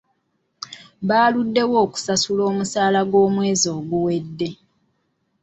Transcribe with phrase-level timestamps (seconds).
[1.07, 4.49] Baluddewo okusasula omusaala gw'omwezi oguwedde.